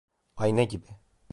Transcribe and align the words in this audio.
Ayna 0.35 0.63
gibi… 0.63 0.87